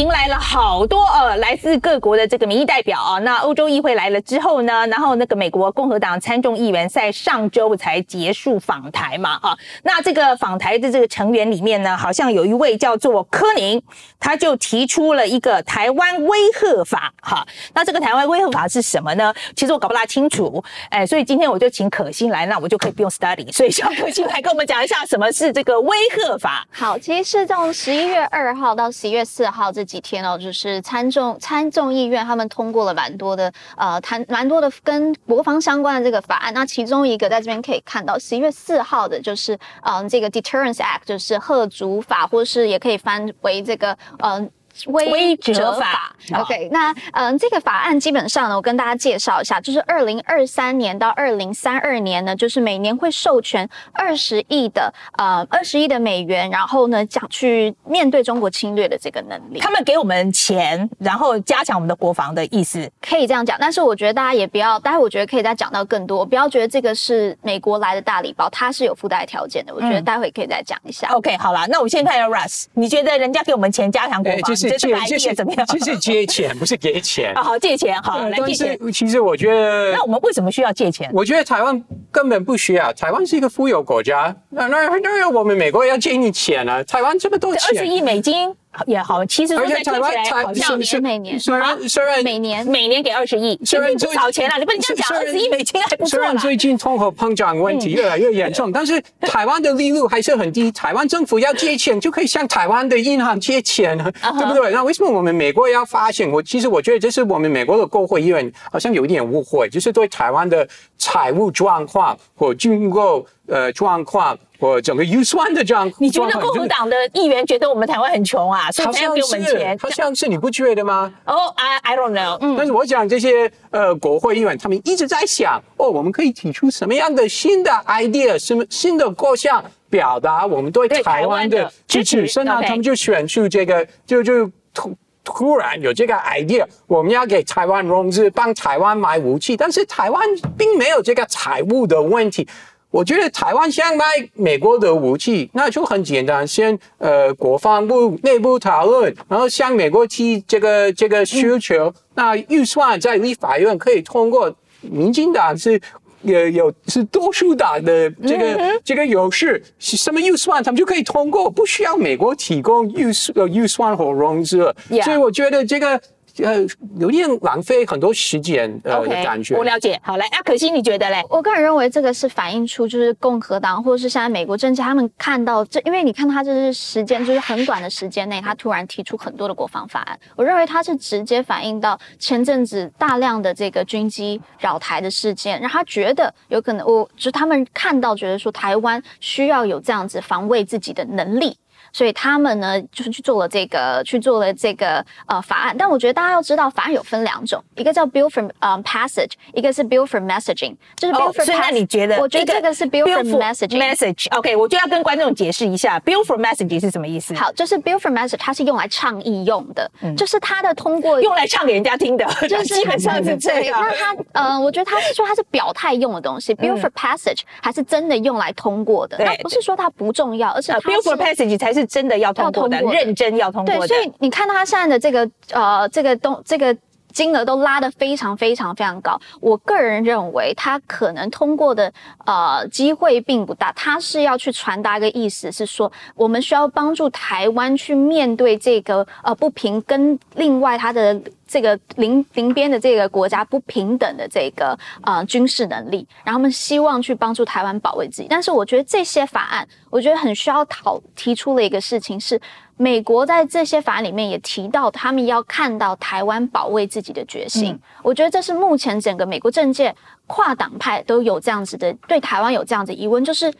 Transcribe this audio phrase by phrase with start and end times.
[0.00, 3.18] 迎来了好多呃来自各国的这个民意代表啊。
[3.18, 9.54] 那欧洲议会来了之后呢，然后那个美国共和党参众议员在上周才结束访台嘛啊。
[9.82, 13.82] 那这个访台的这个成员里面呢，好像有一位叫做柯宁，
[14.18, 17.46] 他就提出了一个台湾威吓法哈。
[17.74, 19.34] 那这个台湾威吓法是什么呢？
[19.54, 26.66] 其实我搞不大清楚，哎，所以今天我就请可心来，那我就可以不用 study，所以希望可心来跟我们讲一下什么是这个威吓法。
[26.70, 36.54] 好，其实是从十一月二号到十一月四号这几天哦，就是参众参众议院他们通过了蛮多的呃谈蛮多的跟国防相关的这个法案。
[36.54, 44.48] 那其中一个在这边可以看到，十一月四号的就是嗯这个 Deterrence Act，就是贺主法，或是也可以翻为这个嗯。
[44.86, 59.58] 威折法，OK，那嗯，这个法案基本上呢，我跟大家介绍一下，就是二零二三年到二零三二年呢，就是每年会授权二十亿的呃二十亿的美元，然后呢讲去面对中国侵略的这个能力。
[59.58, 63.56] 他们给我们钱，然后加强我们的国防的意思，可以这样讲。
[63.60, 69.74] 但是我觉得大家也不要，待会我觉得可以再讲到更多，不要觉得这个是美国来的大礼包，它是有附带条件的。
[69.74, 71.08] 我觉得待会可以再讲一下。
[71.08, 74.59] OK，好了，那我们先看一下 Russ，你觉得人家给我们钱加强国防？
[74.68, 75.66] 借借怎么样？
[75.66, 77.34] 就是借钱，不是给钱。
[77.34, 78.92] 好， 借钱好，来借钱。
[78.92, 81.10] 其实我觉得，那我们为什么需要借钱？
[81.12, 84.34] 我觉得台湾根本不需要，台湾是一个富有国家。
[84.50, 86.82] 那那那我们美国要借你钱呢？
[86.84, 88.54] 台湾这么多钱，二十亿美金。
[88.86, 90.12] 也好，其实而且台湾，
[90.44, 100.70] 好像每年虽然虽然每年每年给二十亿，虽然不少钱了，你不能这样讲，二十亿美金还不错虽然最近通货膨胀问题越来越严重，但是台湾的利率还是很低。
[100.70, 104.70] 台湾政府要借钱就可以向台湾的银行借钱，对不对？
[104.70, 106.30] 那为什么我们美国要发现？
[106.30, 114.38] 我其实我觉得这是我们美国的国会议员好像有一点误会，就是对台湾的财务状况或军购呃状况。
[114.60, 119.76] 我整个预算的这样，你觉得共和党的议员觉得我们台湾很穷啊，所以才要给我们钱？
[119.80, 121.12] 好像是你不觉得吗？
[121.24, 122.36] 哦，I I don't know。
[122.42, 132.26] 嗯，但是我讲这些呃国会议员，他们一直在想，哦，我们可以提出什么样的新的 idea，什么新的构想，表达我们对台湾的支持。
[132.26, 134.94] 所以呢，他们就选出这个，就就突
[135.24, 140.22] 突然有这个 idea，我们要给台湾融资，帮台湾买武器，但是台湾
[140.58, 142.46] 并没有这个财务的问题。
[142.90, 154.52] 我觉得台湾想买美国的武器，那就很简单，先呃国防部内部讨论，然后向美国提这个这个需求，那预算在立法院可以通过。
[154.82, 155.78] 民进党是
[156.22, 164.74] 有有是多数党的这个这个优势，什么预算他们就可以通过，不需要美国提供预呃预算和融资，
[165.04, 166.00] 所以我觉得这个。
[166.38, 166.66] 呃，
[166.98, 169.56] 有点浪费很多时间呃的感觉。
[169.56, 169.98] 我了解。
[170.02, 171.22] 好来，阿可欣，你觉得嘞？
[171.28, 180.18] 我个人认为这个是反映出就是共和党或者是现在美国政界他们看到这，因为你看他这是时间就是很短的时间内，他突然提出很多的国防法案。
[180.36, 191.56] 我认为他是直接反映到前阵子大量的这个军机扰台的事件，让他觉得有可能，我就他们看到觉得说台湾需要有这样子防卫自己的能力。
[191.92, 195.74] 所以他们呢，就是去做了这个，去做了这个呃法案。
[195.76, 200.74] 但我觉得大家要知道，法案有分两种，一个叫 bill for 呃 passage，一个是 bill for messaging。
[200.96, 201.58] 就是 bill for passage。
[201.58, 202.18] 那你觉得？
[202.20, 203.78] 我觉得这个是 bill for messaging。
[203.78, 204.26] message。
[204.36, 207.34] OK，我就要跟观众解释一下，bill for messaging 是什么意思？
[207.34, 213.80] 好，就是 bill for message，它是用来倡议用的，就是它的通过 用来唱给人家听的， 就是基本上是 这样。
[213.80, 219.16] 那它呃，我觉得它是说它是表态用的东西，bill for passage 还是真的用来通过的？
[219.18, 222.80] 那不是说它不重要，而是 bill for passage 才是真的要通过的。
[222.82, 226.76] 认真要通过的，对，所以你看到他现在的这个呃，这个东这个
[227.12, 229.20] 金额都拉得非常非常非常高。
[229.40, 231.92] 我个人认为，他可能通过的
[232.26, 233.72] 呃机会并不大。
[233.72, 241.20] 他是要去传达一个意思，是说我们需要帮助台湾去面对这个呃不平，跟另外他的。
[241.50, 248.28] 这个邻邻边的这个国家不平等的这个呃军事能力，然后他们希望去帮助台湾保卫自己。
[248.30, 252.40] 但是我觉得这些法案，我觉得很需要讨提出了一个事情是，
[252.80, 257.78] 美国在这些法案里面也提到，他们要看到台湾保卫自己的决心。
[258.02, 259.94] 我觉得这是目前整个美国政界
[260.26, 263.52] 跨党派都有这样子的对台湾有这样子疑问，就是。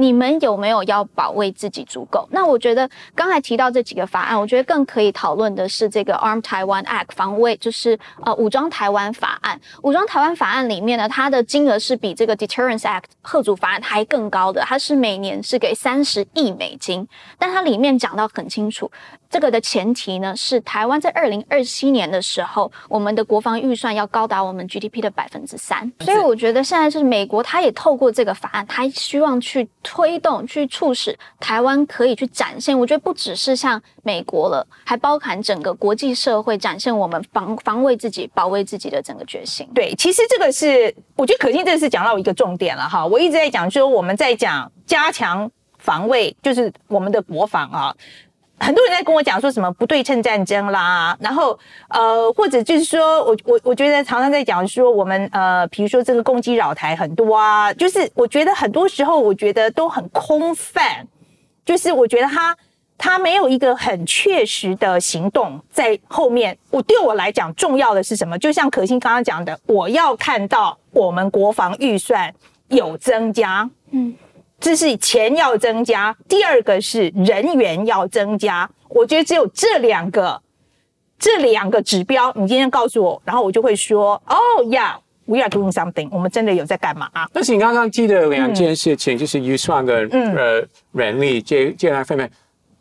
[0.00, 2.26] 你们有没有要保卫自己足够？
[2.30, 9.60] 那我觉得刚才提到这几个法案，我觉得更可以讨论的是这个 Arm Taiwan Act 防卫，就是呃武装台湾法案。
[9.82, 17.04] 武装台湾法案里面呢，它的金额是比这个 Deterrence Act 贺主法案还更高的，它是每年是给三十亿美金。
[17.36, 18.88] 但它里面讲到很清楚，
[19.30, 25.90] 这个的前提呢，是台湾在二零二七年的时候，我们的国防预算要高达我们 GDP 的百分之三。
[26.00, 32.78] 所以我觉得现在是美国，他也透过这个法案，他希望去推动、去促使台湾可以去展现。
[32.78, 39.68] 我觉得不只是像美国了，还包含整个国际社会展现我们防防卫自己、保卫自己的整个决心。
[39.74, 43.06] 对，其实这个是我觉得可心，这是讲到一个重点了哈。
[43.06, 47.94] 我一直在讲说，我们在讲加强防卫，就是我们的国防啊。
[48.60, 51.58] 很多人在跟我讲说什么不对称战争啦，然后
[51.88, 61.06] 呃，或者就是说我我我觉得常常在讲说我们呃，比如说这个攻击扰台很多啊，就是我觉得很多时候我觉得都很空泛，
[61.64, 62.56] 就是我觉得他
[62.96, 66.58] 他没有一个很确实的行动在后面。
[66.70, 68.36] 我对我来讲重要的是什么？
[68.38, 72.34] 就像可心刚刚讲的，我要看到我们国防预算
[72.68, 74.14] 有增加，嗯。
[74.60, 78.68] 这是钱要增加，第二个是人员要增加。
[78.88, 80.40] 我觉得只有这两个，
[81.18, 87.28] 这两个指标，你今天告诉我，然后我就会说，哦，Yeah，we are doing something，我们真的有在干嘛啊？
[87.32, 92.30] 但是你刚刚记得两件事情，就是预算跟呃人力这这两方面，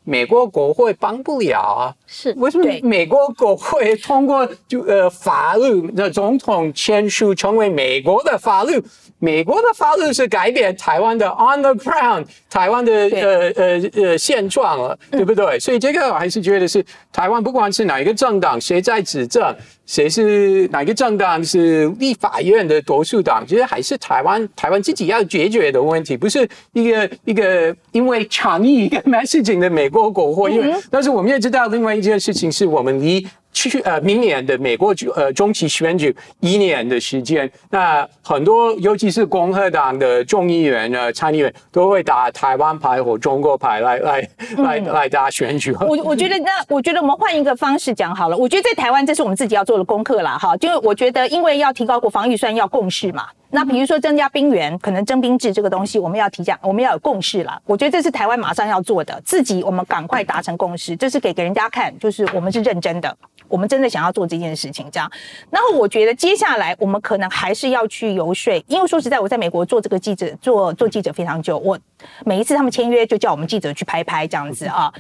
[0.08, 1.94] 美国国会帮不了啊。
[2.08, 8.82] 是为什么美国国会通过就呃法律，那总统签署成为美国的法律？
[9.20, 15.60] 美国的法律是改变台湾的 on the ground，台湾的呃呃呃现状了，对不对？
[15.60, 19.54] 所以这个我还是觉得是台湾，不管是哪一个政党，谁在执政，
[19.88, 30.52] 谁是哪个政党是立法院的多数党，其实还是台湾台湾自己要解决的问题，不是一个一个因为倡议一个 messaging 的美国国会。
[30.52, 33.26] 因为但是我们也知道，另外一件事情是我们离。
[33.58, 45.74] 去呃，明年的美国呃中期选举一年的时间，那很多尤其是共和党的众议员呢、参议员都会打台湾牌或中国牌来来来来打选举。
[45.82, 48.38] 我我觉得那我觉得我们换一个方式讲好了。
[48.38, 53.26] 我觉得在台湾这是我们自己要做的功课啦哈，就是我觉得因为要提高国防预算要共识嘛。
[53.50, 57.62] 那比如说增加兵员，可能征兵制这个东西我们要提讲，我们要有共识了。
[57.66, 63.18] 我觉得这是台湾马上要做的，自己我们赶快达成共识，这是给给人家看，就是我们是认真的。
[63.48, 65.10] 我们真的想要做这件事情，这样。
[65.50, 71.58] 然后我觉得接下来我们可能还是要去游说，因为说实在，我在美国做这个记者，做做记者非常久。
[71.58, 71.80] 我
[72.26, 74.94] 每一次他们签约，就叫我们记者去拍拍这样子啊。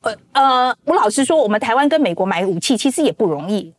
[0.00, 3.74] 呃呃，我老实说，我们台湾跟美国买武器其实也不容易。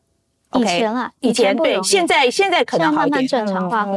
[0.53, 3.87] 以前啊，以前对，现在现在可能慢慢正常化。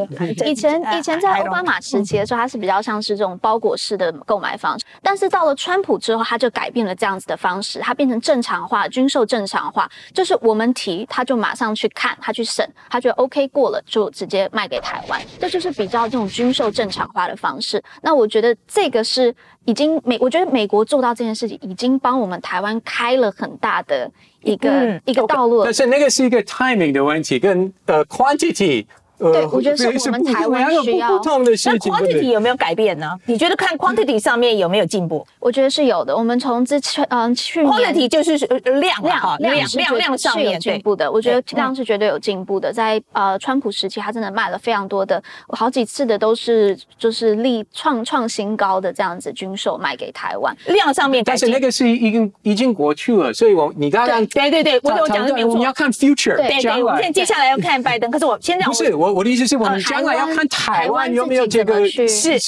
[0.46, 17.82] 以前以前在奥巴马时期的时候，它是比较像是这种包裹式的购买方式，但是到了川普之后，他就改变了这样子的方式，它变成正常化，军售正常化，就是我们提，他就马上去看，他去审，他觉得 OK 过了，就直接卖给台湾，这就是比较这种军售正常化的方式。
[18.00, 19.34] 那我觉得这个是
[19.64, 24.08] 已经美，我觉得美国做到这件事情，已经帮我们台湾开了很大的。
[24.44, 28.86] 一个一个道路，但是那个是一个 timing 的问题，跟呃 quantity。
[29.18, 31.16] 对，我觉得是我们台湾需要。
[31.16, 31.92] 不同的事情。
[31.92, 33.10] 那 quantity 有没有改变呢？
[33.26, 35.26] 你觉得看 quantity 上面有没有进步？
[35.38, 36.16] 我觉得是有的。
[36.16, 38.36] 我们从之前嗯去 quantity 就是
[38.80, 41.10] 量量量量量上面有进步的。
[41.10, 42.72] 我觉得量是绝对有进步的。
[42.72, 50.54] 在呃川普时期，他真的卖了非常多的，好几次的都是就是立创创新高的这样子军售卖给台湾。
[50.66, 55.50] 量上面，但是那个是已经已经过去了，所以我你刚刚对对对，我我讲的没错。
[55.50, 58.10] 我们要看 future，对对，我们现在接下来要看拜登。
[58.10, 59.14] 可是我现在不是我。
[59.14, 62.38] 我的意思是我们将来要看台湾有没有这个是，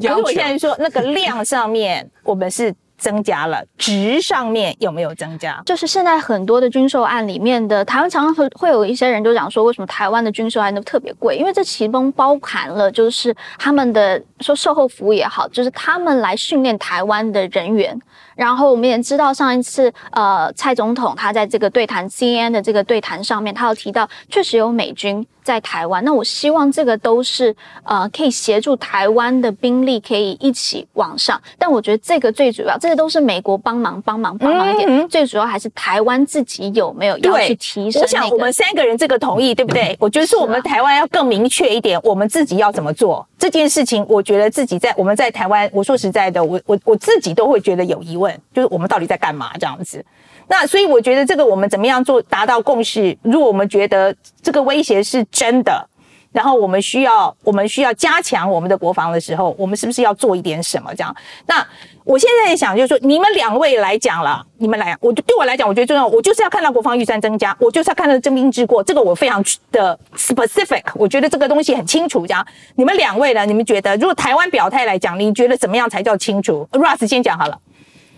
[0.00, 5.62] 可是我现在说那个量上面我们是增加了，值上面有没有增加？
[5.66, 11.36] 就是现在很多的军售案里面的台湾常常会会有一些人就讲说，为什么台湾的军售案都特别贵？
[11.36, 18.00] 因为这其中包含了就是他们的说售后服务也好，就是他们来训练台湾的人员。
[18.34, 26.04] 然后我们也知道，上一次呃，蔡总统他在这个对谈 C N 的这个对谈上面，他有提到确实有美军在台湾。
[26.04, 31.40] 那我希望这个都是呃，可以协助台湾的兵力可以一起往上。
[31.56, 38.02] 但我觉得这个最主要，这个都是美国帮忙帮忙帮忙一点，最主要还是台湾自己有没有要去提升。
[38.02, 39.96] 我想我们三个人这个同意，对不对？
[40.00, 44.04] 我觉得是我们台湾要更明确一点，我们自己要怎么做这件事情。
[44.08, 48.24] 我觉得自己在我们在台湾，我说实在的，我我我自己都会觉得有疑问。
[48.24, 50.02] 问，就是我们到底在干嘛这样子？
[50.48, 53.14] 那所以我觉得这个我们怎么样做达到共识？
[53.20, 55.86] 如果我们觉得这个威胁是真的，
[56.32, 60.94] 然后我们需要我们需要加强我们的国防的时候，我们是不是要做一点什么？
[60.94, 61.14] 这样？
[61.46, 61.66] 那
[62.04, 69.42] 我现在想就是说，你们两位来讲了，你们来，我就对我来讲，我觉得重要，我就是要看到国防预算增加，我就是要看到征兵制过，这个我非常
[69.72, 72.26] 的 specific，我觉得这个东西很清楚。
[72.26, 72.46] 这样，
[72.76, 73.46] 你们两位呢？
[73.46, 77.58] 你们觉得如果台湾表态来讲，你觉得怎么样才叫清楚？Russ 先讲好了。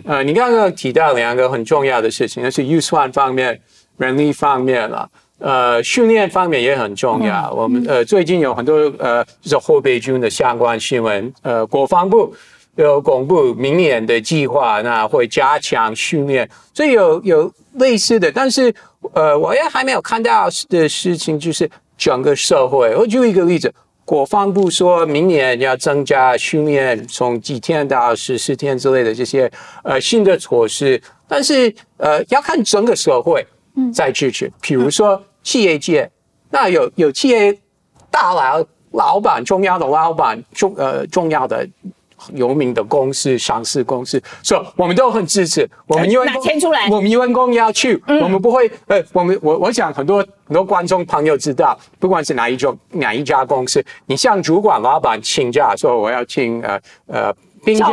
[0.04, 3.60] 呃，你刚刚提到两个很重要的事情，那是预算方面、
[3.98, 5.08] 人力方面了。
[5.38, 7.52] 呃，训练方面也很重要。
[7.52, 11.32] 我们呃最近有很多呃就是后备军的相关新闻。
[11.42, 12.34] 呃，国防部
[12.76, 18.30] 有公布明年的计划，那会加强训练，所以有有类似的。
[18.30, 18.72] 但是
[19.12, 21.68] 呃，我也还没有看到的事情，就是
[21.98, 22.94] 整个社会。
[22.94, 23.72] 我举一个例子，
[24.04, 29.50] 国防部说明年要增加训练，从几天到十四天之类的这些
[29.82, 33.46] 呃新的措施，但是呃要看整个社会。
[33.92, 36.10] 再支持，比如说企业界，
[36.48, 37.54] 那有有企业
[38.10, 41.68] 大佬、老板、重要的老板、重呃重要的
[42.34, 45.68] 有名的公司、上市公司，说我们都很支持。
[45.86, 57.34] 我们因为拿钱出来，我们员工要去，我们不会呃，我们我我想很多很多观众朋友知道，不管是哪一种哪一家公司，你向主管老板请假说我要请呃呃。
[57.64, 57.86] 病假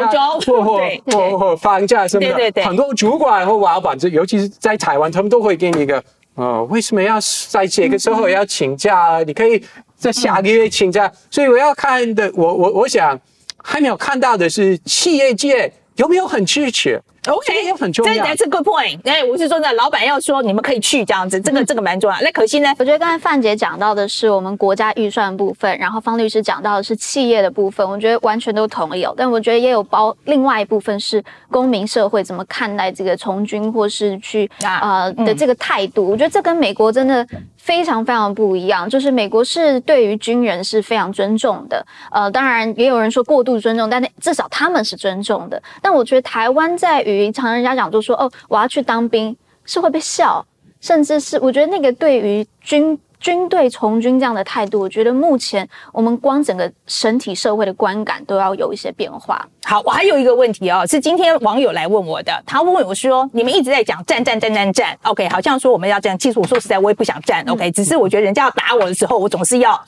[0.46, 6.04] 或或或或放假什么的，很多主管或老板，这尤其是在台湾，他们都会给你一个，
[6.36, 7.18] 呃，为什么要
[7.50, 9.24] 在这个时候要请假？
[9.26, 9.64] 你可以
[9.96, 11.12] 在下个月请假。
[11.32, 13.20] 所以我要看的，我我我想
[13.64, 17.02] 还没有看到的是企业界有没有很支持。
[17.30, 18.26] OK，也很重要。
[18.36, 19.00] 这是 good point。
[19.06, 22.18] 哎，我是说呢，老板要说你们可以去这样子，这个这个蛮重要。
[22.20, 29.08] 那可惜呢，我觉得刚才范姐讲到的是我们国家预算部分，然后方律师讲到的是企业的部分，我觉得完全都同意。
[29.16, 36.06] 但我觉得也有包另外一部分是公民社会怎么看待这个从军或是去啊的这个态度。
[36.06, 37.26] 我觉得这跟美国真的
[37.64, 38.90] 非常非常不一样。
[38.90, 45.62] 就是美国是对于军人是非常尊重的，呃，当然也有人说过度尊重，但至少他们是尊重的。
[45.82, 47.24] 但我觉得台湾在于。
[47.34, 50.46] 常人家讲就说哦，我要去当兵是会被笑，
[50.82, 59.48] 甚至是我觉得那个对于军军队从军这样的态度，我觉得目前我们光整个整体社会的观感都要有一些变化。
[59.64, 66.20] 好，我还有一个问题哦，是今天网友来问我的，他问我说：你们一直在讲战战战战战，OK，好像说我们要这样。
[66.20, 69.82] 其实我说实在，我也不想战，OK，只是我觉得人家要打我的时候，我总是要，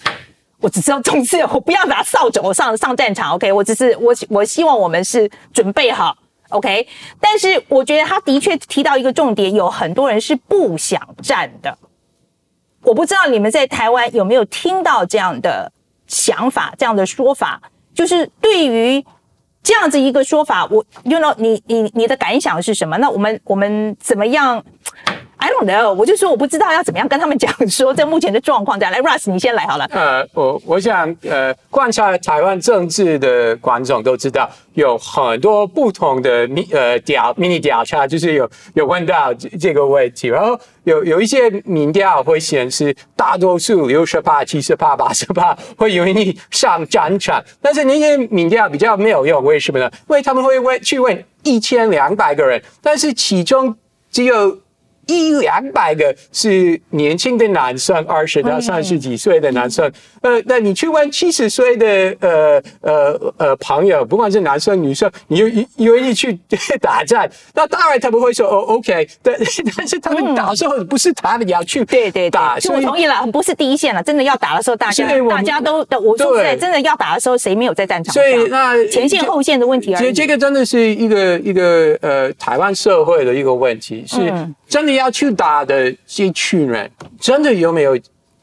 [0.61, 6.15] 我只是要重视我不要拿扫帚我上上战场，OK，我只是我我希望我们是准备好。
[6.49, 6.87] OK，
[7.19, 11.77] 但是我觉得他的确提到一个重点，有很多人是不想战的。
[12.85, 15.71] 我不知道你们在台湾有没有听到这样的
[16.07, 17.61] 想法、这样的说法，
[17.93, 19.03] 就是对于
[19.63, 22.97] 这样子一个说法，我 You know，你你你的感想是什么？
[22.99, 24.63] 那我们我们怎么样
[25.37, 28.91] ？I don't know，我就说我不知道要怎么样跟他们讲说这目前的状况这样。
[28.91, 29.85] 来，Russ，你先来好了。
[29.91, 49.89] 呃，我我想呃，观察台湾政治的观众都知道，有很多不同的民呃调 mini 调查，就是有有问到这个问题，然后有有一些民调会显示，大多数六十八、七十八、八十八会愿意上战场，但是那些民调比较没有用，为什么呢？
[50.09, 53.75] 因为他们会问去问一千两百个人，但是其中
[54.11, 54.57] 只有。
[55.07, 59.91] 一两百个是年轻的男生，二十到三十几岁的男生。
[60.21, 66.37] 呃，那你去问七十岁的呃呃呃朋友，不管是男生女生，你愿愿意去
[66.81, 67.29] 打战？
[67.53, 69.07] 那当然他们会说哦，OK。
[69.21, 69.35] 但
[69.77, 74.01] 但是他们打的时候不是他们要去对对打，所以我同意了，不是第一线了。
[74.01, 78.23] 真的要打的时候，大家大家都我说在真的要打的时候，谁没有在战场上？
[78.23, 80.13] 所以那前线后线的问题而已。
[80.13, 84.33] 这个真的是一个一个呃台湾社会的一个问题，是
[84.67, 84.95] 真的。
[84.95, 87.97] 要去打的这群人，真的有没有？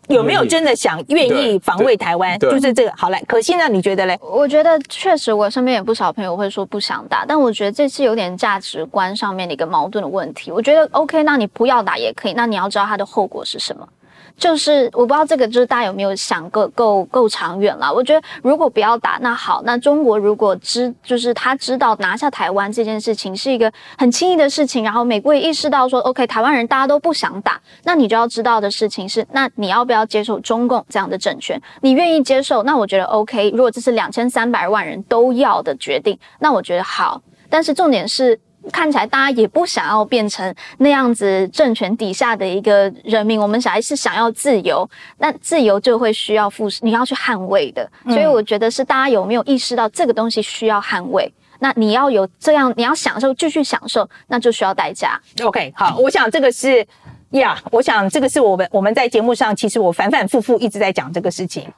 [0.09, 2.39] 有没有真的想愿意防卫台湾？
[2.39, 2.93] 就是这个。
[2.95, 3.69] 好嘞，可惜呢？
[3.69, 4.19] 你觉得嘞？
[4.21, 10.51] 我觉得确实，我身边有不少朋友会说不想打，但我觉得这是有点价值观上面的一个矛盾的问题。
[10.51, 13.89] 我觉得 OK，那你不要打也可以，那你要知道它的后果是什么。
[14.37, 17.93] 就是我不知道这个，就是大家有没有想够够够长远了？
[17.93, 31.61] 我觉得如果不要打，那好，那中国如果知就是他知道拿下台湾这件事情是一个很轻易的事情，然后美国也意识到说，OK，台湾人大家都不想打，那你就要知道的事情是，那你要不要接受中共这样的政权？
[31.81, 32.63] 你愿意接受？
[32.63, 33.51] 那我觉得 OK。
[33.51, 37.23] 如果这是两千三百万人都要的决定，那我觉得好。
[37.49, 38.41] 但是重点是。
[38.71, 44.89] 看起来大家也不想要变成那样子政权底下的一个人民，我们还是想要自由。
[45.19, 47.91] 那自由就会需要付，你要去捍卫的。
[48.07, 51.33] 所以我觉得是大家有没有意识到这个东西需要捍卫？
[51.59, 55.21] 那你要有这样，你要享受，继续享受，那就需要代价。
[55.43, 56.87] OK，好，我想这个是
[57.31, 61.73] 呀，我想这个是我们我们在节目上，其实我反反复复一直在讲这个事情。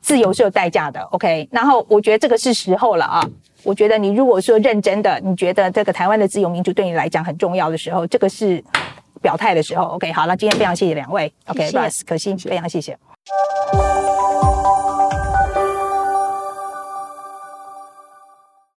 [0.00, 1.48] 自由是有代价的，OK。
[1.50, 3.28] 然后我觉得这个是时候了啊。
[3.64, 8.62] 我觉得你如果说认真的，你觉得这个台湾的自由民主对你来讲很重要的时候，这个是
[9.20, 10.12] 表态的时候，OK。
[10.12, 12.96] 好了，今天非常谢谢两位，OK，Russ，可心，非常谢谢。